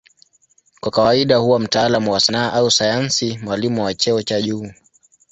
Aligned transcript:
Kwa 0.81 0.91
kawaida 0.91 1.37
huwa 1.37 1.59
mtaalamu 1.59 2.11
wa 2.11 2.19
sanaa 2.19 2.53
au 2.53 2.71
sayansi, 2.71 3.39
mwalimu 3.43 3.83
wa 3.83 3.93
cheo 3.93 4.21
cha 4.21 4.41
juu. 4.41 4.67